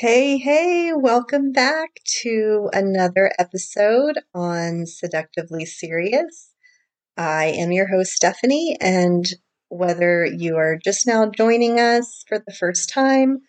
Hey, 0.00 0.38
hey, 0.38 0.92
welcome 0.94 1.52
back 1.52 2.00
to 2.22 2.70
another 2.72 3.30
episode 3.38 4.18
on 4.34 4.86
Seductively 4.86 5.66
Serious. 5.66 6.54
I 7.16 7.46
am 7.46 7.72
your 7.72 7.88
host, 7.88 8.12
Stephanie, 8.12 8.78
and 8.80 9.26
whether 9.68 10.24
you 10.24 10.56
are 10.56 10.76
just 10.76 11.06
now 11.06 11.30
joining 11.30 11.80
us 11.80 12.24
for 12.28 12.38
the 12.38 12.54
first 12.54 12.90
time 12.90 13.40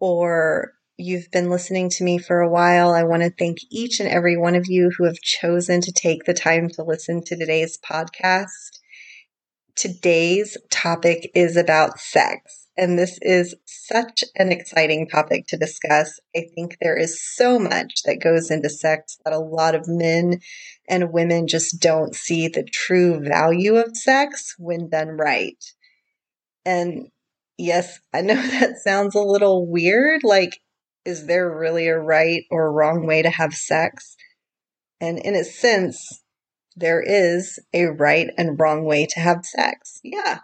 or 0.00 0.74
you've 0.98 1.30
been 1.30 1.50
listening 1.50 1.90
to 1.90 2.04
me 2.04 2.18
for 2.18 2.40
a 2.40 2.50
while, 2.50 2.92
I 2.92 3.04
want 3.04 3.22
to 3.24 3.30
thank 3.30 3.58
each 3.70 4.00
and 4.00 4.08
every 4.08 4.36
one 4.36 4.54
of 4.56 4.66
you 4.68 4.90
who 4.96 5.04
have 5.04 5.20
chosen 5.20 5.80
to 5.82 5.92
take 5.92 6.24
the 6.24 6.34
time 6.34 6.70
to 6.70 6.84
listen 6.84 7.22
to 7.24 7.36
today's 7.36 7.78
podcast. 7.78 8.80
Today's 9.76 10.58
topic 10.70 11.30
is 11.34 11.56
about 11.56 12.00
sex. 12.00 12.67
And 12.78 12.96
this 12.96 13.18
is 13.22 13.56
such 13.64 14.22
an 14.36 14.52
exciting 14.52 15.08
topic 15.08 15.48
to 15.48 15.56
discuss. 15.56 16.20
I 16.36 16.44
think 16.54 16.76
there 16.80 16.96
is 16.96 17.20
so 17.20 17.58
much 17.58 18.04
that 18.04 18.22
goes 18.22 18.52
into 18.52 18.70
sex 18.70 19.18
that 19.24 19.34
a 19.34 19.40
lot 19.40 19.74
of 19.74 19.88
men 19.88 20.38
and 20.88 21.12
women 21.12 21.48
just 21.48 21.80
don't 21.80 22.14
see 22.14 22.46
the 22.46 22.62
true 22.62 23.18
value 23.18 23.74
of 23.74 23.96
sex 23.96 24.54
when 24.58 24.88
done 24.88 25.08
right. 25.08 25.58
And 26.64 27.08
yes, 27.56 27.98
I 28.14 28.20
know 28.20 28.34
that 28.60 28.76
sounds 28.78 29.16
a 29.16 29.22
little 29.22 29.68
weird. 29.68 30.20
Like, 30.22 30.60
is 31.04 31.26
there 31.26 31.50
really 31.50 31.88
a 31.88 31.98
right 31.98 32.44
or 32.48 32.72
wrong 32.72 33.06
way 33.06 33.22
to 33.22 33.30
have 33.30 33.54
sex? 33.54 34.16
And 35.00 35.18
in 35.18 35.34
a 35.34 35.42
sense, 35.42 36.22
there 36.76 37.02
is 37.02 37.58
a 37.74 37.86
right 37.86 38.28
and 38.38 38.58
wrong 38.60 38.84
way 38.84 39.06
to 39.06 39.18
have 39.18 39.44
sex. 39.44 39.98
Yeah, 40.04 40.40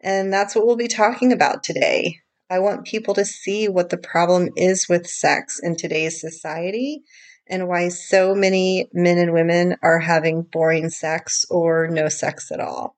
and 0.00 0.32
that's 0.32 0.54
what 0.54 0.66
we'll 0.66 0.76
be 0.76 0.88
talking 0.88 1.32
about 1.32 1.62
today. 1.62 2.18
I 2.48 2.58
want 2.58 2.86
people 2.86 3.14
to 3.14 3.24
see 3.24 3.68
what 3.68 3.90
the 3.90 3.98
problem 3.98 4.48
is 4.56 4.88
with 4.88 5.06
sex 5.06 5.60
in 5.62 5.76
today's 5.76 6.20
society 6.20 7.02
and 7.46 7.68
why 7.68 7.88
so 7.88 8.34
many 8.34 8.88
men 8.92 9.18
and 9.18 9.32
women 9.32 9.76
are 9.82 9.98
having 9.98 10.42
boring 10.42 10.90
sex 10.90 11.44
or 11.50 11.88
no 11.88 12.08
sex 12.08 12.50
at 12.50 12.60
all. 12.60 12.96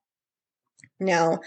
Now, 1.00 1.40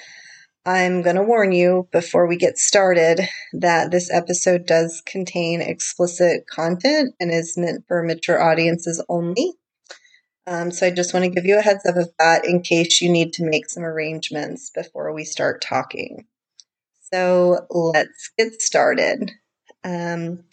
I'm 0.65 1.03
going 1.03 1.15
to 1.15 1.23
warn 1.23 1.51
you 1.51 1.87
before 1.91 2.27
we 2.27 2.37
get 2.37 2.57
started 2.57 3.21
that 3.53 3.91
this 3.91 4.11
episode 4.11 4.65
does 4.65 5.01
contain 5.05 5.61
explicit 5.61 6.47
content 6.47 7.13
and 7.19 7.31
is 7.31 7.55
meant 7.55 7.85
for 7.87 8.01
mature 8.01 8.41
audiences 8.41 9.03
only. 9.07 9.53
Um, 10.47 10.71
so 10.71 10.85
I 10.85 10.91
just 10.91 11.13
want 11.13 11.23
to 11.25 11.31
give 11.31 11.45
you 11.45 11.57
a 11.57 11.61
heads 11.61 11.85
up 11.87 11.95
of 11.95 12.11
that 12.19 12.45
in 12.45 12.61
case 12.61 13.01
you 13.01 13.09
need 13.09 13.33
to 13.33 13.45
make 13.45 13.69
some 13.69 13.83
arrangements 13.83 14.69
before 14.69 15.11
we 15.13 15.23
start 15.23 15.61
talking. 15.61 16.25
So 17.11 17.65
let's 17.69 18.31
get 18.37 18.61
started. 18.61 19.31
Um, 19.83 20.43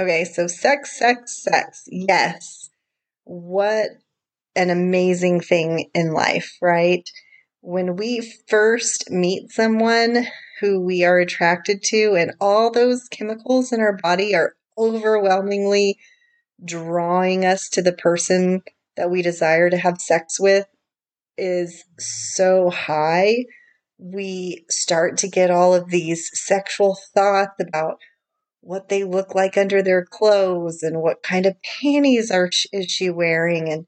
okay, 0.00 0.24
so 0.24 0.46
sex, 0.46 0.98
sex, 0.98 1.42
sex. 1.42 1.84
Yes. 1.86 2.70
What 3.24 3.90
an 4.56 4.70
amazing 4.70 5.40
thing 5.40 5.90
in 5.94 6.12
life, 6.12 6.56
right? 6.60 7.08
When 7.60 7.96
we 7.96 8.32
first 8.48 9.10
meet 9.10 9.50
someone 9.50 10.26
who 10.60 10.80
we 10.80 11.04
are 11.04 11.18
attracted 11.18 11.82
to, 11.84 12.14
and 12.14 12.32
all 12.40 12.70
those 12.70 13.08
chemicals 13.08 13.72
in 13.72 13.80
our 13.80 13.96
body 13.96 14.34
are 14.34 14.54
overwhelmingly 14.78 15.98
drawing 16.64 17.44
us 17.44 17.68
to 17.70 17.82
the 17.82 17.92
person 17.92 18.62
that 18.96 19.10
we 19.10 19.22
desire 19.22 19.70
to 19.70 19.76
have 19.76 20.00
sex 20.00 20.40
with 20.40 20.66
is 21.38 21.84
so 21.98 22.70
high, 22.70 23.44
we 23.98 24.64
start 24.70 25.18
to 25.18 25.28
get 25.28 25.50
all 25.50 25.74
of 25.74 25.90
these 25.90 26.30
sexual 26.34 26.96
thoughts 27.14 27.54
about 27.60 27.98
what 28.60 28.88
they 28.88 29.04
look 29.04 29.34
like 29.34 29.56
under 29.56 29.82
their 29.82 30.04
clothes 30.04 30.82
and 30.82 31.00
what 31.00 31.22
kind 31.22 31.46
of 31.46 31.56
panties 31.62 32.30
are 32.30 32.50
is 32.72 32.90
she 32.90 33.08
wearing 33.08 33.68
and 33.68 33.86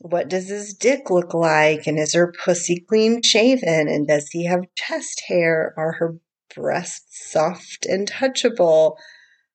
what 0.00 0.28
does 0.28 0.48
his 0.48 0.74
dick 0.74 1.10
look 1.10 1.34
like 1.34 1.86
and 1.86 1.98
is 1.98 2.14
her 2.14 2.32
pussy 2.44 2.84
clean 2.88 3.20
shaven 3.22 3.88
and 3.88 4.06
does 4.06 4.28
he 4.30 4.46
have 4.46 4.72
chest 4.76 5.24
hair? 5.26 5.74
Are 5.76 5.92
her 5.92 6.16
breasts 6.54 7.30
soft 7.30 7.84
and 7.84 8.10
touchable? 8.10 8.96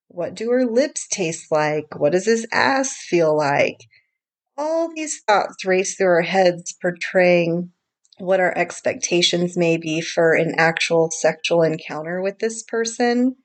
What 0.09 0.35
do 0.35 0.51
her 0.51 0.65
lips 0.65 1.07
taste 1.07 1.51
like? 1.51 1.97
What 1.97 2.11
does 2.11 2.25
his 2.25 2.45
ass 2.51 2.95
feel 2.97 3.35
like 3.35 3.77
all 4.57 4.89
these 4.93 5.21
thoughts 5.27 5.65
race 5.65 5.95
through 5.95 6.07
our 6.07 6.21
heads, 6.21 6.73
portraying 6.81 7.71
what 8.19 8.39
our 8.39 8.55
expectations 8.57 9.57
may 9.57 9.77
be 9.77 10.01
for 10.01 10.33
an 10.33 10.55
actual 10.57 11.09
sexual 11.11 11.63
encounter 11.63 12.21
with 12.21 12.39
this 12.39 12.63
person. 12.63 13.35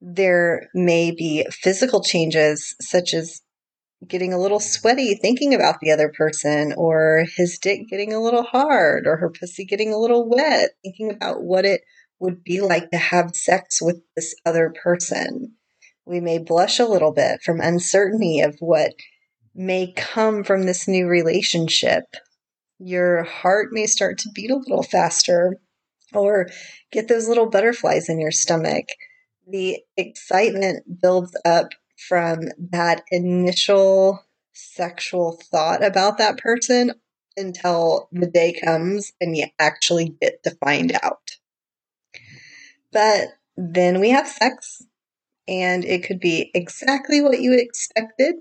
There 0.00 0.68
may 0.74 1.10
be 1.10 1.46
physical 1.50 2.02
changes, 2.02 2.74
such 2.80 3.14
as 3.14 3.40
getting 4.06 4.34
a 4.34 4.40
little 4.40 4.60
sweaty 4.60 5.14
thinking 5.14 5.54
about 5.54 5.80
the 5.80 5.90
other 5.90 6.12
person, 6.14 6.74
or 6.76 7.24
his 7.36 7.58
dick 7.58 7.88
getting 7.88 8.12
a 8.12 8.20
little 8.20 8.42
hard, 8.42 9.06
or 9.06 9.16
her 9.16 9.30
pussy 9.30 9.64
getting 9.64 9.92
a 9.92 9.98
little 9.98 10.28
wet, 10.28 10.72
thinking 10.82 11.10
about 11.10 11.42
what 11.42 11.64
it 11.64 11.80
would 12.20 12.44
be 12.44 12.60
like 12.60 12.90
to 12.90 12.98
have 12.98 13.34
sex 13.34 13.80
with 13.80 14.02
this 14.14 14.34
other 14.44 14.74
person. 14.82 15.54
We 16.04 16.20
may 16.20 16.38
blush 16.38 16.78
a 16.78 16.86
little 16.86 17.12
bit 17.12 17.40
from 17.42 17.60
uncertainty 17.60 18.40
of 18.40 18.56
what 18.60 18.92
may 19.54 19.92
come 19.96 20.44
from 20.44 20.64
this 20.64 20.88
new 20.88 21.06
relationship. 21.06 22.04
Your 22.78 23.22
heart 23.22 23.68
may 23.72 23.86
start 23.86 24.18
to 24.18 24.30
beat 24.34 24.50
a 24.50 24.56
little 24.56 24.82
faster 24.82 25.56
or 26.12 26.48
get 26.90 27.08
those 27.08 27.28
little 27.28 27.48
butterflies 27.48 28.08
in 28.08 28.20
your 28.20 28.30
stomach. 28.30 28.86
The 29.46 29.80
excitement 29.96 31.00
builds 31.00 31.36
up 31.44 31.68
from 32.08 32.40
that 32.58 33.02
initial 33.10 34.24
sexual 34.52 35.38
thought 35.50 35.84
about 35.84 36.18
that 36.18 36.38
person 36.38 36.92
until 37.36 38.08
the 38.12 38.26
day 38.26 38.58
comes 38.64 39.12
and 39.20 39.36
you 39.36 39.46
actually 39.58 40.16
get 40.20 40.42
to 40.44 40.56
find 40.64 40.92
out. 41.02 41.36
But 42.92 43.28
then 43.56 44.00
we 44.00 44.10
have 44.10 44.28
sex, 44.28 44.82
and 45.48 45.84
it 45.84 46.04
could 46.04 46.20
be 46.20 46.50
exactly 46.54 47.20
what 47.20 47.40
you 47.40 47.52
expected 47.54 48.36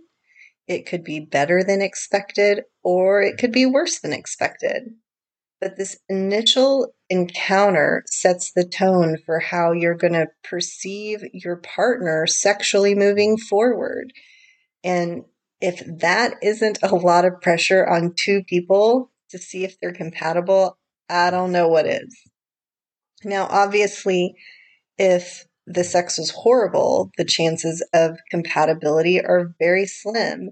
it 0.68 0.86
could 0.86 1.04
be 1.04 1.20
better 1.20 1.64
than 1.64 1.82
expected, 1.82 2.64
or 2.84 3.22
it 3.22 3.38
could 3.38 3.52
be 3.52 3.66
worse 3.66 4.00
than 4.00 4.14
expected. 4.14 4.84
But 5.60 5.78
this 5.78 5.98
initial 6.10 6.94
encounter 7.10 8.04
sets 8.08 8.52
the 8.54 8.66
tone 8.66 9.18
for 9.26 9.40
how 9.40 9.72
you're 9.72 9.96
going 9.96 10.14
to 10.14 10.28
perceive 10.44 11.24
your 11.32 11.58
partner 11.58 12.28
sexually 12.28 12.96
moving 12.96 13.38
forward. 13.38 14.12
And 14.84 15.24
if 15.62 15.82
that 16.00 16.36
isn't 16.42 16.80
a 16.84 16.94
lot 16.94 17.24
of 17.24 17.40
pressure 17.42 17.88
on 17.88 18.14
two 18.18 18.44
people 18.44 19.12
to 19.30 19.38
see 19.38 19.64
if 19.64 19.80
they're 19.80 19.94
compatible, 19.94 20.78
I 21.10 21.30
don't 21.30 21.54
know 21.54 21.70
what 21.70 21.88
is. 21.88 22.14
Now, 23.24 23.48
obviously, 23.50 24.36
if 24.98 25.46
the 25.66 25.84
sex 25.84 26.18
was 26.18 26.32
horrible, 26.32 27.12
the 27.18 27.26
chances 27.26 27.86
of 27.94 28.18
compatibility 28.30 29.24
are 29.24 29.54
very 29.60 29.86
slim. 29.86 30.52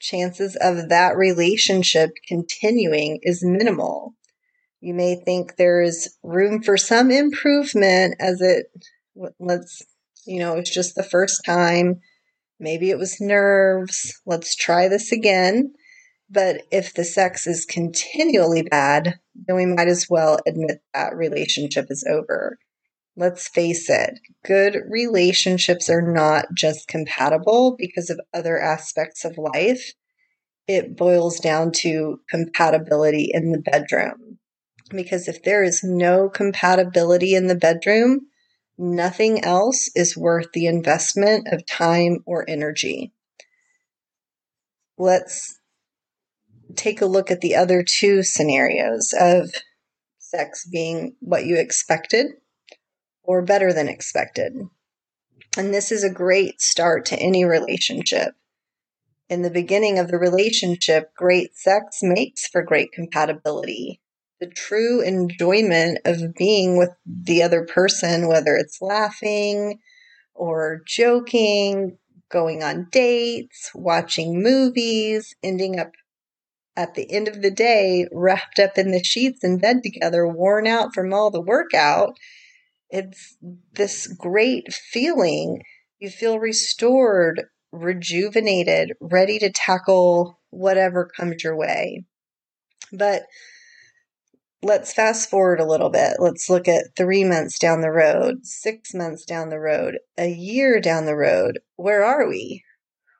Chances 0.00 0.56
of 0.60 0.88
that 0.88 1.16
relationship 1.16 2.10
continuing 2.26 3.18
is 3.22 3.44
minimal. 3.44 4.14
You 4.80 4.94
may 4.94 5.14
think 5.14 5.56
there's 5.56 6.08
room 6.22 6.62
for 6.62 6.76
some 6.76 7.10
improvement 7.10 8.16
as 8.18 8.40
it, 8.40 8.66
let's, 9.38 9.82
you 10.26 10.40
know, 10.40 10.56
it's 10.56 10.74
just 10.74 10.94
the 10.94 11.04
first 11.04 11.44
time. 11.44 12.00
Maybe 12.58 12.90
it 12.90 12.98
was 12.98 13.20
nerves. 13.20 14.20
Let's 14.26 14.54
try 14.56 14.88
this 14.88 15.12
again. 15.12 15.72
But 16.30 16.62
if 16.70 16.94
the 16.94 17.04
sex 17.04 17.46
is 17.46 17.66
continually 17.66 18.62
bad, 18.62 19.18
then 19.34 19.56
we 19.56 19.66
might 19.66 19.88
as 19.88 20.06
well 20.08 20.38
admit 20.46 20.82
that 20.94 21.14
relationship 21.14 21.86
is 21.90 22.04
over. 22.08 22.58
Let's 23.14 23.46
face 23.46 23.90
it, 23.90 24.20
good 24.42 24.78
relationships 24.88 25.90
are 25.90 26.00
not 26.00 26.46
just 26.54 26.88
compatible 26.88 27.76
because 27.76 28.08
of 28.08 28.20
other 28.32 28.58
aspects 28.58 29.24
of 29.26 29.36
life. 29.36 29.92
It 30.66 30.96
boils 30.96 31.38
down 31.38 31.72
to 31.82 32.20
compatibility 32.30 33.30
in 33.32 33.52
the 33.52 33.58
bedroom. 33.58 34.38
Because 34.90 35.28
if 35.28 35.42
there 35.42 35.62
is 35.62 35.82
no 35.84 36.30
compatibility 36.30 37.34
in 37.34 37.48
the 37.48 37.54
bedroom, 37.54 38.28
nothing 38.78 39.44
else 39.44 39.90
is 39.94 40.16
worth 40.16 40.52
the 40.52 40.66
investment 40.66 41.48
of 41.52 41.66
time 41.66 42.18
or 42.24 42.48
energy. 42.48 43.12
Let's 44.96 45.58
take 46.76 47.02
a 47.02 47.06
look 47.06 47.30
at 47.30 47.42
the 47.42 47.56
other 47.56 47.82
two 47.82 48.22
scenarios 48.22 49.14
of 49.18 49.50
sex 50.18 50.66
being 50.66 51.16
what 51.20 51.44
you 51.44 51.56
expected 51.56 52.28
or 53.22 53.42
better 53.42 53.72
than 53.72 53.88
expected. 53.88 54.54
And 55.56 55.72
this 55.72 55.92
is 55.92 56.02
a 56.02 56.10
great 56.10 56.60
start 56.60 57.04
to 57.06 57.18
any 57.18 57.44
relationship. 57.44 58.34
In 59.28 59.42
the 59.42 59.50
beginning 59.50 59.98
of 59.98 60.08
the 60.08 60.18
relationship, 60.18 61.14
great 61.14 61.56
sex 61.56 61.98
makes 62.02 62.46
for 62.46 62.62
great 62.62 62.92
compatibility. 62.92 64.00
The 64.40 64.48
true 64.48 65.00
enjoyment 65.00 66.00
of 66.04 66.34
being 66.34 66.76
with 66.76 66.90
the 67.06 67.42
other 67.42 67.64
person, 67.64 68.28
whether 68.28 68.56
it's 68.56 68.82
laughing 68.82 69.78
or 70.34 70.82
joking, 70.86 71.98
going 72.30 72.62
on 72.62 72.88
dates, 72.90 73.70
watching 73.74 74.42
movies, 74.42 75.34
ending 75.42 75.78
up 75.78 75.92
at 76.76 76.94
the 76.94 77.10
end 77.12 77.28
of 77.28 77.42
the 77.42 77.50
day 77.50 78.06
wrapped 78.10 78.58
up 78.58 78.78
in 78.78 78.90
the 78.90 79.04
sheets 79.04 79.44
in 79.44 79.58
bed 79.58 79.82
together, 79.82 80.26
worn 80.26 80.66
out 80.66 80.94
from 80.94 81.12
all 81.12 81.30
the 81.30 81.40
workout. 81.40 82.16
It's 82.92 83.38
this 83.72 84.06
great 84.06 84.70
feeling. 84.72 85.62
You 85.98 86.10
feel 86.10 86.38
restored, 86.38 87.44
rejuvenated, 87.72 88.92
ready 89.00 89.38
to 89.38 89.50
tackle 89.50 90.38
whatever 90.50 91.06
comes 91.16 91.42
your 91.42 91.56
way. 91.56 92.04
But 92.92 93.22
let's 94.62 94.92
fast 94.92 95.30
forward 95.30 95.58
a 95.58 95.66
little 95.66 95.88
bit. 95.88 96.16
Let's 96.18 96.50
look 96.50 96.68
at 96.68 96.94
three 96.94 97.24
months 97.24 97.58
down 97.58 97.80
the 97.80 97.90
road, 97.90 98.44
six 98.44 98.92
months 98.92 99.24
down 99.24 99.48
the 99.48 99.58
road, 99.58 99.98
a 100.18 100.28
year 100.28 100.78
down 100.78 101.06
the 101.06 101.16
road. 101.16 101.60
Where 101.76 102.04
are 102.04 102.28
we? 102.28 102.62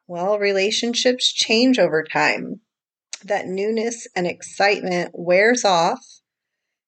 Well, 0.06 0.38
relationships 0.38 1.32
change 1.32 1.78
over 1.78 2.04
time. 2.04 2.60
That 3.24 3.46
newness 3.46 4.06
and 4.14 4.26
excitement 4.26 5.12
wears 5.14 5.64
off, 5.64 6.04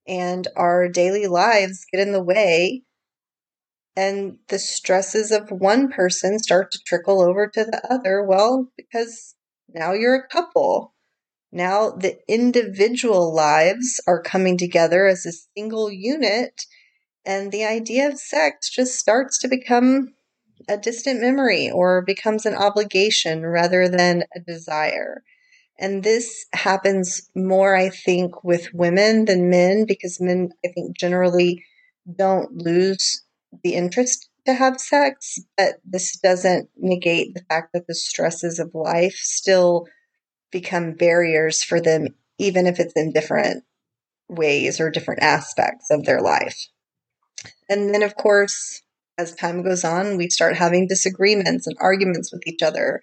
and 0.07 0.49
our 0.57 0.89
daily 0.89 1.27
lives 1.27 1.87
get 1.91 2.01
in 2.01 2.13
the 2.13 2.23
way. 2.23 2.83
And 3.97 4.39
the 4.49 4.59
stresses 4.59 5.31
of 5.31 5.51
one 5.51 5.91
person 5.91 6.39
start 6.39 6.73
to 6.73 6.83
trickle 6.85 7.23
over 7.23 7.47
to 7.49 7.65
the 7.65 7.83
other. 7.93 8.23
Well, 8.23 8.71
because 8.77 9.35
now 9.69 9.93
you're 9.93 10.17
a 10.17 10.29
couple 10.29 10.95
now 11.55 11.91
the 11.91 12.19
individual 12.27 13.33
lives 13.33 14.01
are 14.09 14.21
coming 14.21 14.59
together 14.59 15.07
as 15.07 15.25
a 15.25 15.33
single 15.57 15.89
unit, 15.89 16.67
and 17.25 17.53
the 17.53 17.65
idea 17.65 18.09
of 18.09 18.19
sex 18.19 18.69
just 18.69 18.99
starts 18.99 19.39
to 19.39 19.49
become 19.49 20.15
a 20.69 20.77
distant 20.77 21.21
memory 21.21 21.71
or 21.71 22.03
becomes 22.03 22.45
an 22.45 22.57
obligation 22.57 23.47
rather 23.47 23.89
than 23.89 24.25
a 24.35 24.41
desire. 24.41 25.23
And 25.79 26.03
this 26.03 26.47
happens 26.53 27.29
more, 27.35 27.77
I 27.77 27.89
think, 27.89 28.45
with 28.45 28.73
women 28.73 29.25
than 29.25 29.51
men 29.51 29.87
because 29.87 30.21
men, 30.21 30.51
I 30.65 30.69
think, 30.69 30.97
generally 30.97 31.65
don't 32.17 32.57
lose 32.57 33.23
the 33.63 33.75
interest 33.75 34.29
to 34.47 34.55
have 34.55 34.81
sex, 34.81 35.39
but 35.57 35.77
this 35.85 36.19
doesn't 36.19 36.69
negate 36.77 37.35
the 37.35 37.45
fact 37.49 37.73
that 37.73 37.87
the 37.87 37.95
stresses 37.95 38.59
of 38.59 38.75
life 38.75 39.15
still 39.15 39.87
become 40.53 40.93
barriers 40.93 41.63
for 41.63 41.81
them, 41.81 42.09
even 42.39 42.67
if 42.67 42.79
it's 42.79 42.93
in 42.95 43.13
different 43.13 43.65
ways 44.29 44.81
or 44.81 44.91
different 44.91 45.23
aspects 45.23 45.91
of 45.91 46.05
their 46.05 46.21
life. 46.21 46.59
And 47.69 47.95
then, 47.95 48.03
of 48.03 48.17
course, 48.17 48.83
as 49.19 49.35
time 49.35 49.63
goes 49.63 49.85
on, 49.85 50.17
we 50.17 50.29
start 50.29 50.57
having 50.57 50.87
disagreements 50.87 51.67
and 51.67 51.77
arguments 51.81 52.33
with 52.33 52.43
each 52.47 52.63
other. 52.63 53.01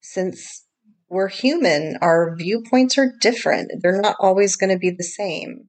Since 0.00 0.64
we're 1.12 1.28
human, 1.28 1.96
our 2.00 2.34
viewpoints 2.34 2.98
are 2.98 3.12
different, 3.20 3.70
they're 3.80 4.00
not 4.00 4.16
always 4.18 4.56
going 4.56 4.70
to 4.70 4.78
be 4.78 4.90
the 4.90 5.04
same. 5.04 5.68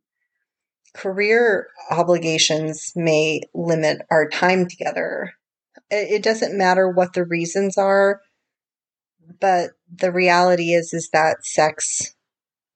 Career 0.95 1.68
obligations 1.92 2.94
may 2.95 3.42
limit 3.54 4.00
our 4.10 4.30
time 4.30 4.68
together. 4.68 5.34
It 5.90 6.24
doesn't 6.24 6.57
matter 6.57 6.90
what 6.90 7.13
the 7.13 7.25
reasons 7.25 7.78
are 7.78 8.22
but 9.40 9.72
the 9.94 10.12
reality 10.12 10.74
is 10.74 10.94
is 10.94 11.10
that 11.13 11.45
sex 11.45 12.16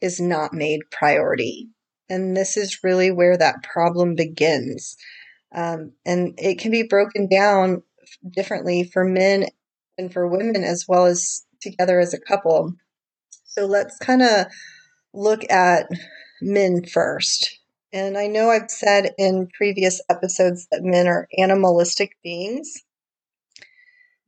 is 0.01 0.19
not 0.19 0.53
made 0.53 0.81
priority 0.91 1.69
and 2.09 2.35
this 2.35 2.55
is 2.55 2.83
really 2.83 3.11
where 3.11 3.37
that 3.37 3.63
problem 3.63 4.15
begins 4.15 4.95
um, 5.55 5.93
and 6.05 6.33
it 6.37 6.59
can 6.59 6.71
be 6.71 6.83
broken 6.83 7.27
down 7.27 7.81
differently 8.31 8.83
for 8.83 9.03
men 9.03 9.45
and 9.97 10.13
for 10.13 10.27
women 10.27 10.63
as 10.63 10.85
well 10.87 11.05
as 11.05 11.45
together 11.61 11.99
as 11.99 12.13
a 12.13 12.19
couple 12.19 12.73
so 13.43 13.65
let's 13.65 13.97
kind 13.97 14.21
of 14.21 14.47
look 15.13 15.49
at 15.49 15.87
men 16.41 16.83
first 16.85 17.59
and 17.91 18.17
i 18.17 18.27
know 18.27 18.49
i've 18.49 18.69
said 18.69 19.13
in 19.17 19.47
previous 19.53 20.01
episodes 20.09 20.67
that 20.71 20.83
men 20.83 21.07
are 21.07 21.27
animalistic 21.37 22.17
beings 22.23 22.83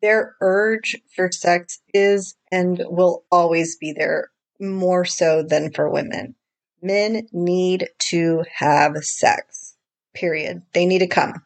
their 0.02 0.36
urge 0.42 0.96
for 1.14 1.30
sex 1.32 1.82
is 1.94 2.36
and 2.52 2.82
will 2.88 3.26
always 3.32 3.76
be 3.76 3.92
there 3.92 4.32
more 4.60 5.06
so 5.06 5.44
than 5.44 5.72
for 5.72 5.90
women. 5.90 6.36
Men 6.82 7.28
need 7.34 7.90
to 8.10 8.46
have 8.54 9.04
sex, 9.04 9.76
period. 10.14 10.62
They 10.74 10.86
need 10.86 11.00
to 11.00 11.08
come. 11.08 11.44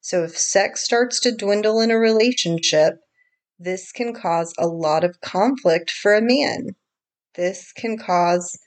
So 0.00 0.24
if 0.24 0.36
sex 0.36 0.82
starts 0.82 1.20
to 1.20 1.34
dwindle 1.34 1.80
in 1.80 1.90
a 1.90 1.98
relationship, 1.98 3.00
this 3.58 3.92
can 3.92 4.12
cause 4.12 4.54
a 4.58 4.66
lot 4.66 5.04
of 5.04 5.20
conflict 5.20 5.90
for 5.90 6.14
a 6.14 6.22
man. 6.22 6.74
This 7.34 7.72
can 7.72 7.98
cause 7.98 8.58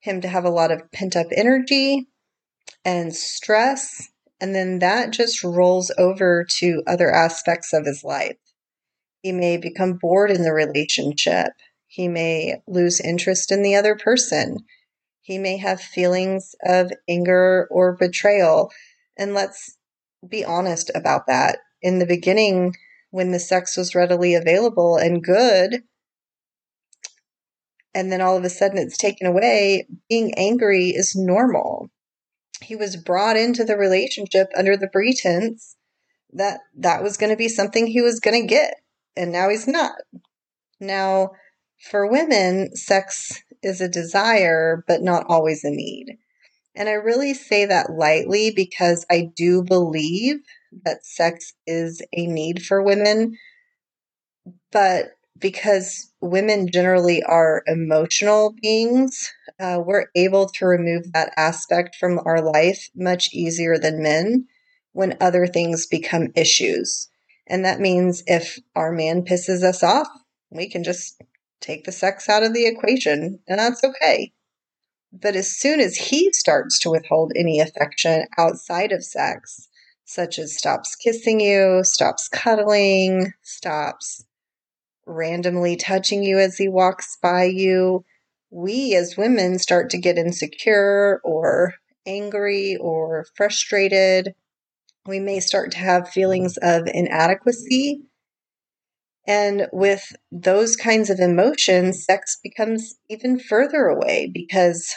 him 0.00 0.20
to 0.20 0.28
have 0.28 0.44
a 0.44 0.50
lot 0.50 0.70
of 0.70 0.90
pent 0.92 1.16
up 1.16 1.26
energy 1.32 2.08
and 2.84 3.14
stress 3.14 4.08
and 4.40 4.54
then 4.54 4.78
that 4.78 5.10
just 5.10 5.42
rolls 5.42 5.90
over 5.98 6.46
to 6.58 6.82
other 6.86 7.12
aspects 7.12 7.72
of 7.72 7.84
his 7.84 8.04
life. 8.04 8.36
He 9.22 9.32
may 9.32 9.56
become 9.56 9.94
bored 9.94 10.30
in 10.30 10.42
the 10.42 10.52
relationship. 10.52 11.52
He 11.88 12.06
may 12.06 12.62
lose 12.66 13.00
interest 13.00 13.50
in 13.50 13.62
the 13.62 13.74
other 13.74 13.96
person. 13.96 14.58
He 15.22 15.38
may 15.38 15.56
have 15.56 15.80
feelings 15.80 16.54
of 16.64 16.92
anger 17.08 17.66
or 17.70 17.96
betrayal. 17.96 18.70
And 19.16 19.34
let's 19.34 19.76
be 20.26 20.44
honest 20.44 20.90
about 20.94 21.26
that. 21.26 21.58
In 21.82 21.98
the 21.98 22.06
beginning, 22.06 22.74
when 23.10 23.32
the 23.32 23.40
sex 23.40 23.76
was 23.76 23.94
readily 23.94 24.34
available 24.34 24.96
and 24.96 25.22
good, 25.22 25.82
and 27.94 28.12
then 28.12 28.20
all 28.20 28.36
of 28.36 28.44
a 28.44 28.50
sudden 28.50 28.78
it's 28.78 28.96
taken 28.96 29.26
away, 29.26 29.86
being 30.08 30.34
angry 30.36 30.90
is 30.90 31.16
normal. 31.16 31.90
He 32.62 32.76
was 32.76 32.96
brought 32.96 33.36
into 33.36 33.64
the 33.64 33.76
relationship 33.76 34.48
under 34.56 34.76
the 34.76 34.88
pretense 34.88 35.76
that 36.32 36.60
that 36.76 37.02
was 37.02 37.16
going 37.16 37.30
to 37.30 37.36
be 37.36 37.48
something 37.48 37.86
he 37.86 38.02
was 38.02 38.20
going 38.20 38.40
to 38.40 38.46
get 38.46 38.74
and 39.16 39.32
now 39.32 39.48
he's 39.48 39.66
not. 39.66 39.96
Now 40.80 41.30
for 41.90 42.10
women 42.10 42.74
sex 42.76 43.42
is 43.62 43.80
a 43.80 43.88
desire 43.88 44.84
but 44.86 45.02
not 45.02 45.26
always 45.28 45.64
a 45.64 45.70
need. 45.70 46.18
And 46.74 46.88
i 46.88 46.92
really 46.92 47.34
say 47.34 47.66
that 47.66 47.90
lightly 47.90 48.52
because 48.54 49.04
i 49.10 49.28
do 49.34 49.64
believe 49.64 50.36
that 50.84 51.04
sex 51.04 51.52
is 51.66 52.02
a 52.12 52.26
need 52.26 52.62
for 52.62 52.82
women 52.82 53.36
but 54.70 55.12
because 55.38 56.12
women 56.20 56.68
generally 56.70 57.22
are 57.22 57.62
emotional 57.66 58.54
beings, 58.60 59.32
uh, 59.60 59.80
we're 59.84 60.06
able 60.14 60.48
to 60.48 60.66
remove 60.66 61.12
that 61.12 61.32
aspect 61.36 61.96
from 61.96 62.20
our 62.24 62.40
life 62.40 62.90
much 62.94 63.32
easier 63.32 63.78
than 63.78 64.02
men 64.02 64.46
when 64.92 65.16
other 65.20 65.46
things 65.46 65.86
become 65.86 66.28
issues. 66.34 67.08
And 67.46 67.64
that 67.64 67.80
means 67.80 68.22
if 68.26 68.58
our 68.74 68.92
man 68.92 69.22
pisses 69.22 69.62
us 69.62 69.82
off, 69.82 70.08
we 70.50 70.68
can 70.68 70.82
just 70.82 71.20
take 71.60 71.84
the 71.84 71.92
sex 71.92 72.28
out 72.28 72.42
of 72.42 72.52
the 72.52 72.66
equation, 72.66 73.38
and 73.46 73.58
that's 73.58 73.82
okay. 73.84 74.32
But 75.12 75.36
as 75.36 75.50
soon 75.56 75.80
as 75.80 75.96
he 75.96 76.32
starts 76.32 76.78
to 76.80 76.90
withhold 76.90 77.32
any 77.34 77.60
affection 77.60 78.26
outside 78.36 78.92
of 78.92 79.04
sex, 79.04 79.68
such 80.08 80.38
as 80.38 80.56
stops 80.56 80.96
kissing 80.96 81.38
you, 81.38 81.82
stops 81.84 82.28
cuddling, 82.28 83.30
stops 83.42 84.24
randomly 85.06 85.76
touching 85.76 86.22
you 86.22 86.38
as 86.38 86.56
he 86.56 86.66
walks 86.66 87.18
by 87.22 87.44
you, 87.44 88.04
we 88.50 88.94
as 88.94 89.18
women 89.18 89.58
start 89.58 89.90
to 89.90 89.98
get 89.98 90.16
insecure 90.16 91.20
or 91.22 91.74
angry 92.06 92.76
or 92.80 93.26
frustrated. 93.36 94.34
We 95.06 95.20
may 95.20 95.40
start 95.40 95.72
to 95.72 95.78
have 95.78 96.08
feelings 96.08 96.56
of 96.56 96.86
inadequacy. 96.86 98.02
And 99.26 99.68
with 99.72 100.16
those 100.32 100.74
kinds 100.74 101.10
of 101.10 101.20
emotions, 101.20 102.06
sex 102.06 102.38
becomes 102.42 102.94
even 103.10 103.38
further 103.38 103.88
away 103.88 104.30
because 104.32 104.94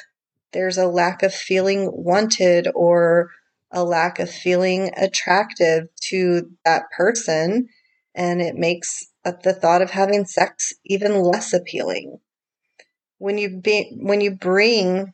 there's 0.53 0.77
a 0.77 0.88
lack 0.88 1.22
of 1.22 1.34
feeling 1.34 1.91
wanted 1.94 2.70
or 2.74 3.30
a 3.72 3.84
lack 3.84 4.20
of 4.20 4.30
feeling 4.30 4.92
attractive 4.98 5.88
to 6.10 6.50
that 6.66 6.84
person. 6.96 7.68
And 8.13 8.42
it 8.42 8.56
makes 8.56 9.06
uh, 9.24 9.34
the 9.44 9.54
thought 9.54 9.82
of 9.82 9.92
having 9.92 10.25
sex 10.25 10.74
even 10.86 11.22
less 11.22 11.54
appealing. 11.54 12.18
When 13.18 13.38
you 13.38 13.62
be, 13.62 13.96
when 13.98 14.22
you 14.22 14.32
bring 14.32 15.13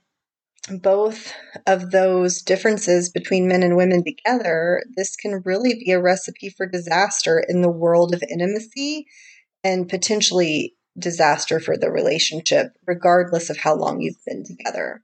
both 0.69 1.33
of 1.65 1.91
those 1.91 2.41
differences 2.41 3.09
between 3.09 3.47
men 3.47 3.63
and 3.63 3.77
women 3.77 4.03
together, 4.03 4.83
this 4.95 5.15
can 5.15 5.41
really 5.45 5.75
be 5.75 5.91
a 5.91 6.01
recipe 6.01 6.49
for 6.49 6.65
disaster 6.65 7.43
in 7.47 7.61
the 7.61 7.69
world 7.69 8.13
of 8.13 8.23
intimacy 8.29 9.07
and 9.63 9.87
potentially 9.87 10.75
disaster 10.97 11.59
for 11.59 11.77
the 11.77 11.91
relationship, 11.91 12.73
regardless 12.85 13.49
of 13.49 13.57
how 13.57 13.75
long 13.75 14.01
you've 14.01 14.23
been 14.25 14.43
together. 14.43 15.03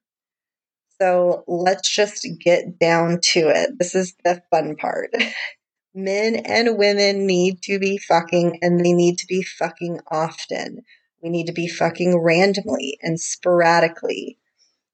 So 1.01 1.43
let's 1.47 1.89
just 1.89 2.27
get 2.39 2.79
down 2.79 3.19
to 3.31 3.49
it. 3.49 3.77
This 3.77 3.95
is 3.95 4.13
the 4.23 4.41
fun 4.51 4.75
part. 4.75 5.11
Men 5.95 6.37
and 6.37 6.77
women 6.77 7.27
need 7.27 7.61
to 7.63 7.77
be 7.77 7.97
fucking 7.97 8.59
and 8.61 8.79
they 8.79 8.93
need 8.93 9.19
to 9.19 9.27
be 9.27 9.43
fucking 9.43 9.99
often. 10.09 10.81
We 11.21 11.29
need 11.29 11.47
to 11.47 11.53
be 11.53 11.67
fucking 11.67 12.19
randomly 12.19 12.97
and 13.01 13.19
sporadically. 13.19 14.39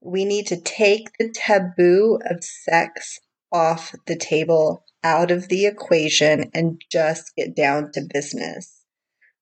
We 0.01 0.25
need 0.25 0.48
to 0.48 0.60
take 0.60 1.10
the 1.18 1.32
taboo 1.32 2.20
of 2.29 2.44
sex 2.44 3.20
off 3.51 3.96
the 4.08 4.15
table, 4.15 4.84
out 5.03 5.32
of 5.32 5.48
the 5.48 5.65
equation, 5.65 6.51
and 6.53 6.82
just 6.91 7.36
get 7.36 7.56
down 7.56 7.91
to 7.94 8.08
business. 8.13 8.84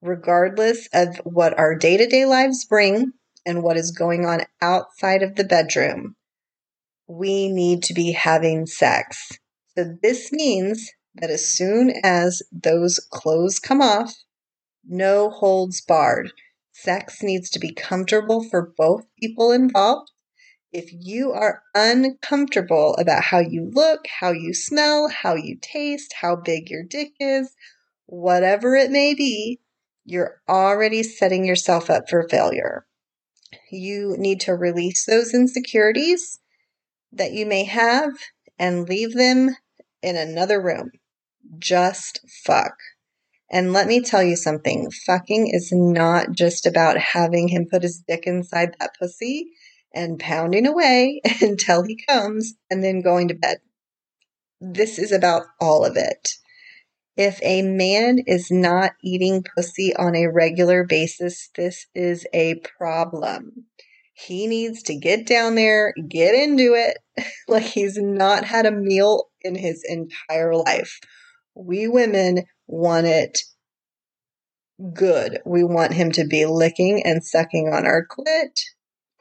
Regardless 0.02 0.88
of 0.94 1.18
what 1.24 1.58
our 1.58 1.76
day 1.76 1.98
to 1.98 2.08
day 2.08 2.26
lives 2.26 2.66
bring 2.66 3.14
and 3.46 3.64
what 3.64 3.78
is 3.78 3.92
going 3.92 4.26
on 4.26 4.42
outside 4.62 5.24
of 5.24 5.36
the 5.36 5.44
bedroom, 5.44 6.16
we 7.08 7.50
need 7.50 7.84
to 7.84 7.94
be 7.94 8.12
having 8.12 8.66
sex. 8.66 9.32
So, 9.78 9.96
this 10.02 10.32
means 10.32 10.92
that 11.16 11.30
as 11.30 11.50
soon 11.50 11.94
as 12.04 12.42
those 12.52 13.00
clothes 13.12 13.60
come 13.60 13.82
off, 13.82 14.14
no 14.86 15.30
holds 15.30 15.82
barred. 15.82 16.32
Sex 16.72 17.24
needs 17.24 17.50
to 17.52 17.60
be 17.60 17.74
comfortable 17.74 18.44
for 18.44 18.74
both 18.78 19.06
people 19.20 19.52
involved. 19.52 20.12
If 20.72 20.90
you 20.92 21.32
are 21.32 21.64
uncomfortable 21.74 22.96
about 23.00 23.24
how 23.24 23.40
you 23.40 23.72
look, 23.74 24.06
how 24.20 24.32
you 24.32 24.54
smell, 24.54 25.08
how 25.08 25.36
you 25.36 25.58
taste, 25.62 26.14
how 26.22 26.36
big 26.36 26.70
your 26.70 26.84
dick 26.84 27.14
is, 27.20 27.56
whatever 28.06 28.76
it 28.76 28.92
may 28.92 29.14
be, 29.14 29.60
you're 30.06 30.42
already 30.48 31.04
setting 31.04 31.46
yourself 31.46 31.90
up 31.90 32.10
for 32.10 32.28
failure. 32.30 32.86
You 33.72 34.16
need 34.18 34.42
to 34.42 34.54
release 34.56 35.06
those 35.06 35.34
insecurities 35.34 36.40
that 37.18 37.34
you 37.34 37.46
may 37.46 37.64
have 37.66 38.12
and 38.58 38.88
leave 38.88 39.14
them 39.14 39.56
in 40.02 40.16
another 40.16 40.62
room. 40.62 40.92
Just 41.60 42.20
fuck. 42.44 42.76
And 43.50 43.72
let 43.72 43.88
me 43.88 44.02
tell 44.02 44.24
you 44.24 44.36
something 44.36 44.92
fucking 44.92 45.48
is 45.48 45.70
not 45.72 46.32
just 46.32 46.66
about 46.66 46.98
having 46.98 47.48
him 47.48 47.68
put 47.70 47.84
his 47.84 48.04
dick 48.06 48.24
inside 48.26 48.76
that 48.80 48.96
pussy 49.00 49.52
and 49.94 50.20
pounding 50.20 50.68
away 50.68 51.22
until 51.42 51.84
he 51.84 52.04
comes 52.08 52.56
and 52.70 52.84
then 52.84 53.02
going 53.02 53.30
to 53.30 53.34
bed. 53.34 53.58
This 54.60 55.00
is 55.00 55.12
about 55.12 55.44
all 55.62 55.86
of 55.86 55.96
it. 55.96 56.30
If 57.16 57.40
a 57.42 57.62
man 57.64 58.20
is 58.28 58.52
not 58.52 58.92
eating 59.02 59.44
pussy 59.56 59.96
on 59.96 60.16
a 60.16 60.28
regular 60.28 60.84
basis, 60.84 61.50
this 61.56 61.88
is 61.96 62.28
a 62.34 62.56
problem. 62.78 63.66
He 64.20 64.48
needs 64.48 64.82
to 64.84 64.96
get 64.96 65.28
down 65.28 65.54
there, 65.54 65.94
get 66.10 66.34
into 66.34 66.74
it, 66.74 66.98
like 67.48 67.64
he's 67.64 68.00
not 68.00 68.46
had 68.46 68.66
a 68.66 68.72
meal 68.72 69.30
in 69.42 69.54
his 69.54 69.84
entire 69.88 70.56
life. 70.56 71.00
We 71.54 71.88
women 71.88 72.46
want 72.66 73.06
it 73.06 73.40
good. 74.94 75.40
We 75.46 75.64
want 75.64 75.94
him 75.94 76.12
to 76.14 76.26
be 76.26 76.48
licking 76.48 77.04
and 77.06 77.24
sucking 77.24 77.72
on 77.72 77.86
our 77.86 78.08
clit, 78.08 78.60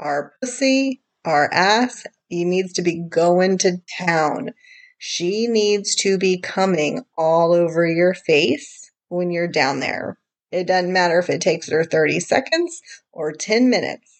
our 0.01 0.33
pussy, 0.41 1.03
our 1.27 1.53
ass. 1.53 2.07
He 2.29 2.45
needs 2.47 2.73
to 2.75 2.83
be 2.83 2.99
going 2.99 3.59
to 3.59 3.83
town. 3.99 4.53
She 4.97 5.47
needs 5.47 5.95
to 5.97 6.17
be 6.17 6.41
coming 6.41 7.05
all 7.19 7.53
over 7.53 7.87
your 7.87 8.15
face 8.15 8.91
when 9.09 9.31
you're 9.31 9.47
down 9.47 9.81
there. 9.81 10.19
It 10.51 10.67
doesn't 10.67 10.93
matter 10.93 11.19
if 11.19 11.29
it 11.29 11.43
takes 11.43 11.69
her 11.69 11.85
30 11.85 12.21
seconds 12.21 12.81
or 13.13 13.33
10 13.33 13.69
minutes. 13.69 14.16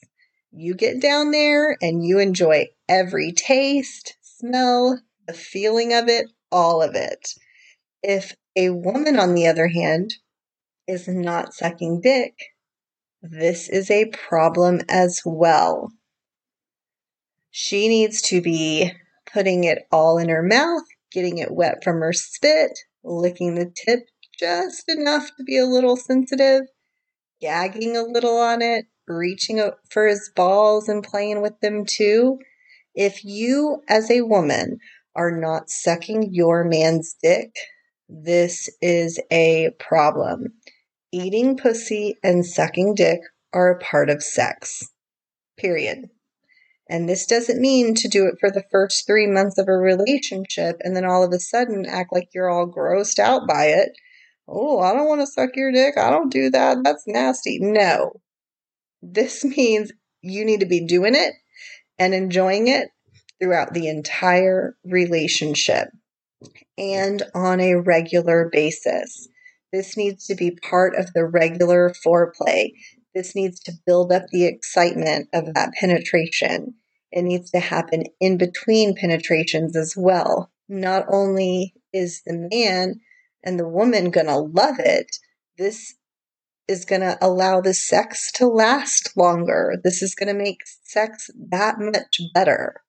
You 0.59 0.75
get 0.75 1.03
down 1.03 1.33
there 1.33 1.77
and 1.83 2.03
you 2.03 2.19
enjoy 2.19 2.69
every 2.89 3.31
taste, 3.33 4.17
smell, 4.23 4.99
the 5.27 5.35
feeling 5.35 5.93
of 5.93 6.09
it, 6.09 6.29
all 6.51 6.83
of 6.83 6.95
it. 6.95 7.35
If 8.03 8.35
a 8.57 8.71
woman, 8.71 9.19
on 9.19 9.35
the 9.35 9.49
other 9.49 9.69
hand, 9.69 10.15
is 10.89 11.09
not 11.09 11.53
sucking 11.53 12.01
dick, 12.01 12.33
this 13.21 13.69
is 13.69 13.91
a 13.91 14.07
problem 14.07 14.81
as 14.89 15.21
well. 15.27 15.93
She 17.51 17.87
needs 17.87 18.23
to 18.23 18.41
be 18.41 18.93
putting 19.31 19.65
it 19.65 19.87
all 19.93 20.17
in 20.17 20.31
her 20.31 20.43
mouth, 20.43 20.85
getting 21.13 21.37
it 21.37 21.51
wet 21.51 21.85
from 21.85 22.01
her 22.01 22.15
spit, 22.15 22.79
licking 23.05 23.57
the 23.57 23.71
tip 23.75 24.09
just 24.39 24.89
enough 24.89 25.29
to 25.37 25.45
be 25.45 25.59
a 25.59 25.67
little 25.67 25.99
sensitive, 25.99 26.63
gagging 27.43 27.95
a 27.95 28.03
little 28.03 28.39
on 28.39 28.63
it, 28.63 28.87
reaching 29.09 29.61
out 29.61 29.79
for 29.91 30.07
his 30.07 30.31
balls 30.35 30.89
and 30.89 31.03
playing 31.03 31.43
with 31.43 31.59
them 31.61 31.85
too. 31.85 32.39
If 32.95 33.25
you, 33.25 33.83
as 33.89 34.11
a 34.11 34.23
woman, 34.23 34.79
are 35.15 35.31
not 35.31 35.71
sucking 35.71 36.31
your 36.33 36.65
man's 36.65 37.15
dick, 37.23 37.55
this 38.09 38.69
is 38.81 39.21
a 39.31 39.71
problem. 39.79 40.55
Eating 41.13 41.57
pussy 41.57 42.17
and 42.23 42.45
sucking 42.45 42.95
dick 42.95 43.21
are 43.53 43.71
a 43.71 43.79
part 43.79 44.11
of 44.11 44.23
sex. 44.23 44.91
Period. 45.57 46.11
And 46.89 47.09
this 47.09 47.27
doesn't 47.27 47.61
mean 47.61 47.95
to 47.95 48.09
do 48.09 48.27
it 48.27 48.37
for 48.39 48.51
the 48.51 48.65
first 48.71 49.07
three 49.07 49.27
months 49.27 49.59
of 49.59 49.67
a 49.67 49.73
relationship 49.73 50.77
and 50.81 50.95
then 50.95 51.05
all 51.05 51.25
of 51.25 51.33
a 51.33 51.41
sudden 51.41 51.85
act 51.87 52.13
like 52.13 52.29
you're 52.33 52.51
all 52.51 52.71
grossed 52.71 53.19
out 53.19 53.49
by 53.49 53.67
it. 53.67 53.91
Oh, 54.49 54.79
I 54.79 54.93
don't 54.93 55.09
want 55.09 55.21
to 55.23 55.27
suck 55.27 55.57
your 55.57 55.73
dick. 55.73 55.99
I 55.99 56.11
don't 56.11 56.31
do 56.31 56.51
that. 56.51 56.79
That's 56.85 57.03
nasty. 57.07 57.59
No. 57.61 58.21
This 59.03 59.45
means 59.45 59.93
you 60.23 60.45
need 60.45 60.61
to 60.61 60.67
be 60.67 60.87
doing 60.87 61.15
it 61.15 61.35
and 61.99 62.15
enjoying 62.15 62.69
it 62.69 62.89
throughout 63.41 63.75
the 63.75 63.89
entire 63.89 64.77
relationship 64.85 65.89
and 66.79 67.23
on 67.35 67.61
a 67.61 67.75
regular 67.75 68.49
basis. 68.51 69.29
This 69.73 69.97
needs 69.97 70.27
to 70.27 70.35
be 70.35 70.59
part 70.63 70.95
of 70.97 71.13
the 71.13 71.25
regular 71.25 71.93
foreplay. 72.05 72.73
This 73.15 73.35
needs 73.35 73.61
to 73.61 73.73
build 73.87 74.13
up 74.13 74.25
the 74.31 74.45
excitement 74.45 75.29
of 75.33 75.55
that 75.55 75.73
penetration. 75.79 76.75
It 77.11 77.23
needs 77.23 77.51
to 77.51 77.61
happen 77.61 78.05
in 78.21 78.37
between 78.37 78.95
penetrations 78.95 79.77
as 79.77 79.95
well. 79.97 80.51
Not 80.69 81.07
only 81.09 81.75
is 81.93 82.23
the 82.27 82.49
man 82.53 83.01
and 83.45 83.59
the 83.59 83.69
woman 83.69 84.11
going 84.11 84.27
to 84.27 84.39
love 84.39 84.79
it, 84.79 85.17
this 85.57 85.95
is 86.69 86.85
going 86.85 87.01
to 87.01 87.19
allow 87.21 87.61
the 87.61 87.75
sex 87.75 88.31
to 88.33 88.47
last 88.47 89.17
longer. 89.17 89.75
This 89.83 90.03
is 90.03 90.15
going 90.15 90.29
to 90.29 90.43
make 90.43 90.61
sex 90.83 91.31
that 91.51 91.77
much 91.79 92.21
better. 92.35 92.83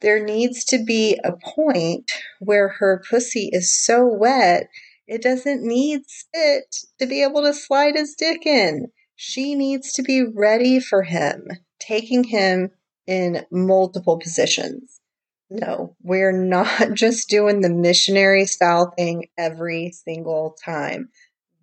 There 0.00 0.22
needs 0.22 0.64
to 0.66 0.84
be 0.84 1.18
a 1.24 1.32
point 1.32 2.10
where 2.38 2.68
her 2.68 3.02
pussy 3.08 3.48
is 3.52 3.84
so 3.84 4.06
wet, 4.06 4.68
it 5.06 5.22
doesn't 5.22 5.62
need 5.62 6.02
spit 6.06 6.76
to 6.98 7.06
be 7.06 7.22
able 7.22 7.42
to 7.42 7.54
slide 7.54 7.94
his 7.94 8.14
dick 8.14 8.44
in. 8.44 8.88
She 9.14 9.54
needs 9.54 9.92
to 9.94 10.02
be 10.02 10.24
ready 10.24 10.80
for 10.80 11.02
him, 11.02 11.48
taking 11.78 12.24
him 12.24 12.70
in 13.06 13.46
multiple 13.50 14.18
positions. 14.18 15.00
No, 15.48 15.96
we're 16.02 16.32
not 16.44 16.94
just 16.94 17.28
doing 17.28 17.60
the 17.60 17.70
missionary 17.70 18.46
style 18.46 18.92
thing 18.96 19.28
every 19.38 19.92
single 19.92 20.56
time. 20.62 21.08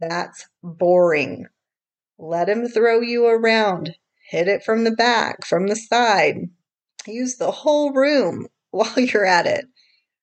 That's 0.09 0.47
boring. 0.61 1.47
Let 2.17 2.49
him 2.49 2.67
throw 2.67 2.99
you 3.01 3.25
around. 3.25 3.95
Hit 4.29 4.47
it 4.47 4.63
from 4.63 4.83
the 4.83 4.91
back, 4.91 5.45
from 5.45 5.67
the 5.67 5.75
side. 5.75 6.49
Use 7.05 7.37
the 7.37 7.51
whole 7.51 7.93
room 7.93 8.47
while 8.71 8.99
you're 8.99 9.25
at 9.25 9.45
it. 9.45 9.65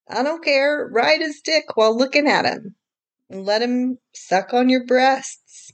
I 0.08 0.22
don't 0.22 0.44
care. 0.44 0.88
Ride 0.92 1.20
his 1.20 1.40
dick 1.40 1.76
while 1.76 1.96
looking 1.96 2.26
at 2.26 2.44
him. 2.44 2.74
Let 3.30 3.62
him 3.62 3.98
suck 4.12 4.52
on 4.52 4.68
your 4.68 4.84
breasts. 4.84 5.72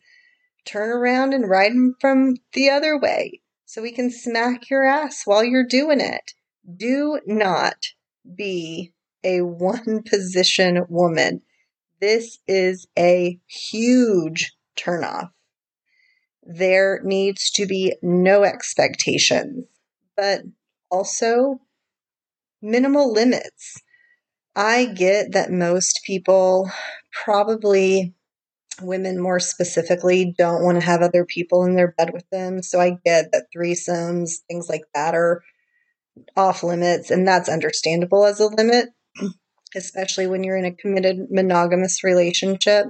Turn 0.65 0.91
around 0.91 1.33
and 1.33 1.49
ride 1.49 1.73
him 1.73 1.95
from 2.01 2.37
the 2.53 2.71
other 2.71 2.99
way 2.99 3.41
so 3.65 3.83
he 3.83 3.93
can 3.93 4.11
smack 4.11 4.69
your 4.69 4.85
ass 4.85 5.23
while 5.25 5.45
you're 5.45 5.67
doing 5.67 6.01
it. 6.01 6.33
Do 6.77 7.21
not 7.27 7.87
be 8.37 8.93
a 9.25 9.41
one 9.43 10.03
position 10.03 10.85
woman. 10.89 11.43
This 12.01 12.39
is 12.47 12.87
a 12.99 13.39
huge 13.47 14.53
turnoff. 14.77 15.31
There 16.43 17.01
needs 17.03 17.51
to 17.53 17.67
be 17.67 17.97
no 18.03 18.45
expectations, 18.45 19.65
but 20.17 20.43
also 20.91 21.61
minimal 22.61 23.13
limits. 23.13 23.81
I 24.55 24.87
get 24.87 25.33
that 25.33 25.51
most 25.51 26.01
people, 26.07 26.71
probably 27.25 28.15
women 28.83 29.21
more 29.21 29.41
specifically, 29.41 30.35
don't 30.37 30.63
want 30.63 30.79
to 30.79 30.87
have 30.87 31.03
other 31.03 31.25
people 31.25 31.65
in 31.65 31.77
their 31.77 31.93
bed 31.93 32.13
with 32.13 32.29
them. 32.31 32.63
So 32.63 32.81
I 32.81 32.99
get 33.05 33.33
that 33.33 33.47
threesomes, 33.57 34.37
things 34.49 34.69
like 34.69 34.85
that 34.95 35.15
are 35.15 35.43
off 36.37 36.63
limits, 36.63 37.11
and 37.11 37.27
that's 37.27 37.49
understandable 37.49 38.25
as 38.25 38.41
a 38.41 38.47
limit, 38.47 38.89
especially 39.75 40.27
when 40.27 40.45
you're 40.45 40.57
in 40.57 40.65
a 40.65 40.73
committed 40.73 41.29
monogamous 41.31 42.05
relationship. 42.05 42.87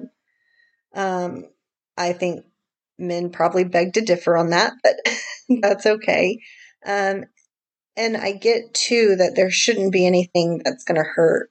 Um, 0.94 1.44
I 1.96 2.12
think 2.12 2.44
men 2.98 3.30
probably 3.30 3.64
beg 3.64 3.94
to 3.94 4.00
differ 4.00 4.36
on 4.36 4.50
that, 4.50 4.74
but 4.82 4.96
that's 5.60 5.86
okay. 5.86 6.38
Um, 6.84 7.24
and 7.96 8.16
I 8.16 8.32
get 8.32 8.74
too 8.74 9.16
that 9.16 9.34
there 9.34 9.50
shouldn't 9.50 9.92
be 9.92 10.06
anything 10.06 10.60
that's 10.64 10.84
going 10.84 10.96
to 10.96 11.08
hurt 11.08 11.50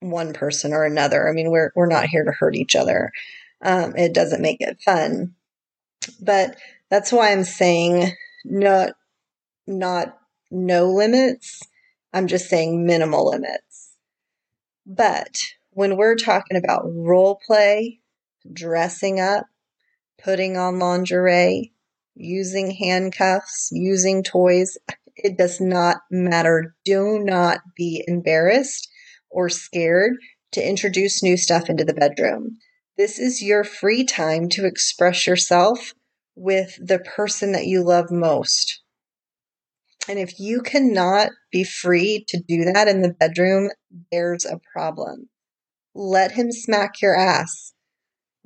one 0.00 0.32
person 0.32 0.72
or 0.72 0.84
another. 0.84 1.28
I 1.28 1.32
mean, 1.32 1.50
we're 1.50 1.72
we're 1.74 1.86
not 1.86 2.06
here 2.06 2.24
to 2.24 2.32
hurt 2.32 2.56
each 2.56 2.74
other. 2.74 3.12
Um, 3.62 3.94
it 3.96 4.12
doesn't 4.12 4.42
make 4.42 4.60
it 4.60 4.80
fun. 4.84 5.34
But 6.20 6.56
that's 6.90 7.12
why 7.12 7.32
I'm 7.32 7.44
saying 7.44 8.12
not 8.44 8.92
not 9.66 10.18
no 10.50 10.86
limits. 10.86 11.62
I'm 12.12 12.26
just 12.26 12.48
saying 12.48 12.86
minimal 12.86 13.30
limits. 13.30 13.65
But 14.86 15.38
when 15.70 15.96
we're 15.96 16.14
talking 16.14 16.56
about 16.56 16.86
role 16.86 17.40
play, 17.44 17.98
dressing 18.50 19.18
up, 19.18 19.46
putting 20.22 20.56
on 20.56 20.78
lingerie, 20.78 21.72
using 22.14 22.70
handcuffs, 22.70 23.68
using 23.72 24.22
toys, 24.22 24.78
it 25.16 25.36
does 25.36 25.60
not 25.60 25.98
matter. 26.10 26.74
Do 26.84 27.18
not 27.18 27.60
be 27.76 28.04
embarrassed 28.06 28.88
or 29.28 29.48
scared 29.48 30.14
to 30.52 30.66
introduce 30.66 31.22
new 31.22 31.36
stuff 31.36 31.68
into 31.68 31.84
the 31.84 31.92
bedroom. 31.92 32.56
This 32.96 33.18
is 33.18 33.42
your 33.42 33.64
free 33.64 34.04
time 34.04 34.48
to 34.50 34.66
express 34.66 35.26
yourself 35.26 35.92
with 36.34 36.78
the 36.80 37.00
person 37.00 37.52
that 37.52 37.66
you 37.66 37.82
love 37.82 38.10
most. 38.10 38.82
And 40.08 40.18
if 40.18 40.38
you 40.38 40.60
cannot 40.60 41.30
be 41.50 41.64
free 41.64 42.24
to 42.28 42.40
do 42.46 42.64
that 42.64 42.88
in 42.88 43.02
the 43.02 43.12
bedroom, 43.12 43.70
there's 44.12 44.44
a 44.44 44.60
problem. 44.72 45.28
Let 45.94 46.32
him 46.32 46.52
smack 46.52 47.00
your 47.02 47.16
ass. 47.16 47.72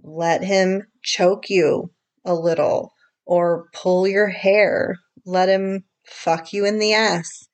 Let 0.02 0.42
him 0.42 0.84
choke 1.02 1.50
you 1.50 1.90
a 2.24 2.34
little 2.34 2.92
or 3.26 3.66
pull 3.74 4.08
your 4.08 4.28
hair. 4.28 4.96
Let 5.26 5.48
him 5.48 5.84
fuck 6.06 6.52
you 6.52 6.64
in 6.64 6.78
the 6.78 6.94
ass. 6.94 7.48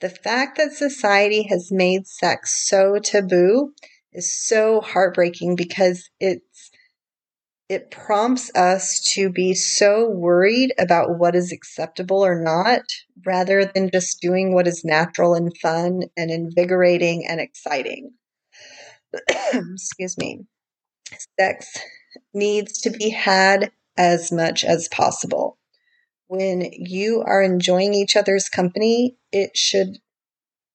The 0.00 0.10
fact 0.10 0.56
that 0.56 0.72
society 0.72 1.46
has 1.48 1.70
made 1.70 2.06
sex 2.06 2.66
so 2.68 2.98
taboo 2.98 3.72
is 4.12 4.46
so 4.46 4.80
heartbreaking 4.80 5.56
because 5.56 6.08
it's 6.18 6.69
it 7.70 7.88
prompts 7.88 8.50
us 8.56 8.98
to 9.14 9.30
be 9.30 9.54
so 9.54 10.10
worried 10.10 10.74
about 10.76 11.20
what 11.20 11.36
is 11.36 11.52
acceptable 11.52 12.18
or 12.18 12.34
not 12.42 12.82
rather 13.24 13.64
than 13.64 13.88
just 13.92 14.20
doing 14.20 14.52
what 14.52 14.66
is 14.66 14.84
natural 14.84 15.34
and 15.34 15.56
fun 15.56 16.02
and 16.16 16.32
invigorating 16.32 17.24
and 17.28 17.40
exciting. 17.40 18.10
Excuse 19.54 20.18
me. 20.18 20.40
Sex 21.38 21.78
needs 22.34 22.80
to 22.80 22.90
be 22.90 23.10
had 23.10 23.70
as 23.96 24.32
much 24.32 24.64
as 24.64 24.88
possible. 24.88 25.56
When 26.26 26.72
you 26.72 27.22
are 27.24 27.40
enjoying 27.40 27.94
each 27.94 28.16
other's 28.16 28.48
company, 28.48 29.16
it 29.30 29.56
should 29.56 29.98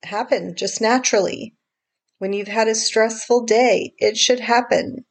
happen 0.06 0.56
just 0.56 0.80
naturally. 0.80 1.56
When 2.20 2.32
you've 2.32 2.48
had 2.48 2.70
a 2.70 2.75
stressful 2.75 3.44
day, 3.44 3.94
it 3.98 4.16
should 4.16 4.40
happen. 4.40 5.04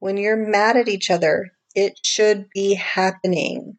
When 0.00 0.16
you're 0.16 0.36
mad 0.36 0.76
at 0.78 0.88
each 0.88 1.10
other, 1.10 1.52
it 1.74 1.98
should 2.02 2.48
be 2.54 2.74
happening. 2.74 3.76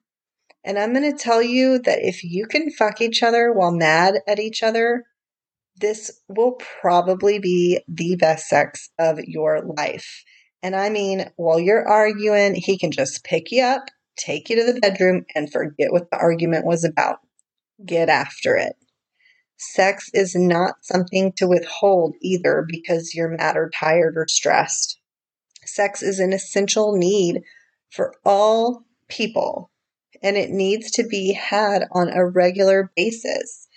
And 0.63 0.77
I'm 0.77 0.93
going 0.93 1.11
to 1.11 1.17
tell 1.17 1.41
you 1.41 1.79
that 1.79 1.99
if 2.03 2.23
you 2.23 2.45
can 2.45 2.69
fuck 2.69 3.01
each 3.01 3.23
other 3.23 3.51
while 3.51 3.71
mad 3.71 4.15
at 4.27 4.39
each 4.39 4.61
other, 4.61 5.03
this 5.75 6.21
will 6.27 6.59
probably 6.79 7.39
be 7.39 7.81
the 7.87 8.15
best 8.17 8.47
sex 8.47 8.91
of 8.99 9.19
your 9.25 9.61
life. 9.77 10.23
And 10.61 10.75
I 10.75 10.89
mean, 10.89 11.31
while 11.37 11.59
you're 11.59 11.87
arguing, 11.87 12.53
he 12.53 12.77
can 12.77 12.91
just 12.91 13.23
pick 13.23 13.51
you 13.51 13.63
up, 13.63 13.85
take 14.15 14.47
you 14.47 14.57
to 14.57 14.71
the 14.71 14.79
bedroom, 14.79 15.25
and 15.33 15.51
forget 15.51 15.91
what 15.91 16.11
the 16.11 16.17
argument 16.17 16.67
was 16.67 16.83
about. 16.83 17.17
Get 17.83 18.09
after 18.09 18.55
it. 18.55 18.75
Sex 19.57 20.11
is 20.13 20.35
not 20.35 20.75
something 20.83 21.33
to 21.37 21.47
withhold 21.47 22.13
either 22.21 22.63
because 22.67 23.15
you're 23.15 23.35
mad 23.35 23.57
or 23.57 23.71
tired 23.73 24.13
or 24.17 24.27
stressed. 24.27 25.00
Sex 25.73 26.01
is 26.01 26.19
an 26.19 26.33
essential 26.33 26.95
need 26.95 27.41
for 27.89 28.13
all 28.25 28.85
people, 29.07 29.71
and 30.21 30.37
it 30.37 30.49
needs 30.49 30.91
to 30.91 31.03
be 31.03 31.33
had 31.33 31.85
on 31.91 32.09
a 32.09 32.25
regular 32.25 32.91
basis 32.95 33.67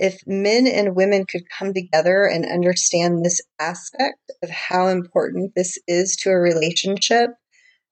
if 0.00 0.26
men 0.26 0.66
and 0.66 0.96
women 0.96 1.26
could 1.26 1.42
come 1.50 1.74
together 1.74 2.24
and 2.24 2.46
understand 2.46 3.22
this 3.22 3.42
aspect 3.58 4.32
of 4.42 4.48
how 4.48 4.86
important 4.86 5.54
this 5.54 5.78
is 5.86 6.16
to 6.16 6.30
a 6.30 6.38
relationship, 6.38 7.28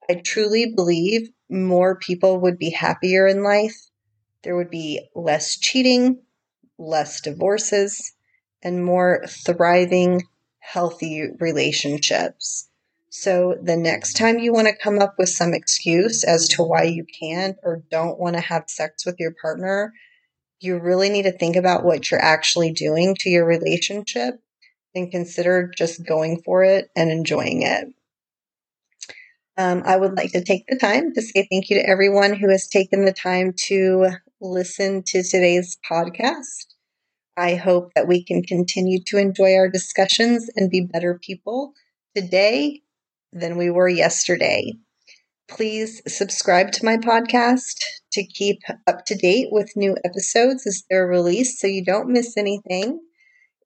I 0.08 0.14
truly 0.14 0.72
believe 0.74 1.28
more 1.50 1.98
people 1.98 2.40
would 2.40 2.56
be 2.56 2.70
happier 2.70 3.26
in 3.26 3.42
life. 3.42 3.76
There 4.42 4.56
would 4.56 4.70
be 4.70 5.06
less 5.14 5.58
cheating, 5.58 6.22
less 6.78 7.20
divorces, 7.20 8.14
and 8.62 8.82
more 8.82 9.26
thriving, 9.44 10.22
healthy 10.60 11.28
relationships. 11.38 12.67
So, 13.10 13.56
the 13.62 13.76
next 13.76 14.14
time 14.14 14.38
you 14.38 14.52
want 14.52 14.68
to 14.68 14.76
come 14.76 14.98
up 14.98 15.14
with 15.18 15.30
some 15.30 15.54
excuse 15.54 16.24
as 16.24 16.46
to 16.48 16.62
why 16.62 16.82
you 16.82 17.06
can't 17.18 17.56
or 17.62 17.82
don't 17.90 18.18
want 18.18 18.36
to 18.36 18.42
have 18.42 18.64
sex 18.68 19.06
with 19.06 19.16
your 19.18 19.34
partner, 19.40 19.94
you 20.60 20.78
really 20.78 21.08
need 21.08 21.22
to 21.22 21.32
think 21.32 21.56
about 21.56 21.84
what 21.84 22.10
you're 22.10 22.22
actually 22.22 22.72
doing 22.72 23.16
to 23.20 23.30
your 23.30 23.46
relationship 23.46 24.34
and 24.94 25.10
consider 25.10 25.70
just 25.76 26.06
going 26.06 26.42
for 26.44 26.64
it 26.64 26.90
and 26.94 27.10
enjoying 27.10 27.62
it. 27.62 27.88
Um, 29.56 29.82
I 29.86 29.96
would 29.96 30.16
like 30.16 30.32
to 30.32 30.44
take 30.44 30.66
the 30.68 30.76
time 30.76 31.14
to 31.14 31.22
say 31.22 31.46
thank 31.50 31.70
you 31.70 31.76
to 31.76 31.88
everyone 31.88 32.34
who 32.34 32.50
has 32.50 32.68
taken 32.68 33.04
the 33.04 33.12
time 33.12 33.54
to 33.66 34.10
listen 34.40 35.02
to 35.06 35.22
today's 35.22 35.78
podcast. 35.90 36.66
I 37.36 37.54
hope 37.54 37.92
that 37.94 38.06
we 38.06 38.22
can 38.22 38.42
continue 38.42 39.00
to 39.06 39.16
enjoy 39.16 39.54
our 39.54 39.68
discussions 39.68 40.48
and 40.54 40.70
be 40.70 40.80
better 40.80 41.18
people 41.18 41.72
today 42.14 42.82
than 43.32 43.56
we 43.56 43.70
were 43.70 43.88
yesterday. 43.88 44.72
Please 45.48 46.02
subscribe 46.06 46.72
to 46.72 46.84
my 46.84 46.96
podcast 46.96 47.76
to 48.12 48.24
keep 48.24 48.60
up 48.86 49.04
to 49.06 49.14
date 49.14 49.48
with 49.50 49.76
new 49.76 49.96
episodes 50.04 50.66
as 50.66 50.84
they're 50.90 51.06
released 51.06 51.58
so 51.58 51.66
you 51.66 51.84
don't 51.84 52.08
miss 52.08 52.36
anything. 52.36 53.00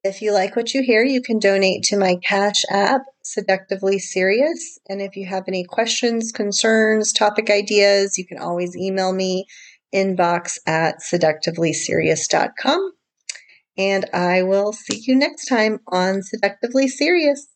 If 0.04 0.20
you 0.20 0.32
like 0.32 0.56
what 0.56 0.74
you 0.74 0.82
hear, 0.82 1.04
you 1.04 1.22
can 1.22 1.38
donate 1.38 1.84
to 1.84 1.96
my 1.96 2.16
Cash 2.24 2.64
app, 2.70 3.02
Seductively 3.22 4.00
Serious. 4.00 4.78
And 4.88 5.00
if 5.00 5.14
you 5.14 5.26
have 5.26 5.44
any 5.46 5.64
questions, 5.64 6.32
concerns, 6.32 7.12
topic 7.12 7.50
ideas, 7.50 8.18
you 8.18 8.26
can 8.26 8.38
always 8.38 8.76
email 8.76 9.12
me 9.12 9.46
inbox 9.94 10.58
at 10.66 11.02
seductively 11.02 11.72
serious.com. 11.72 12.92
And 13.78 14.04
I 14.12 14.42
will 14.42 14.72
see 14.72 15.02
you 15.06 15.14
next 15.14 15.46
time 15.46 15.78
on 15.86 16.22
Seductively 16.22 16.88
Serious. 16.88 17.46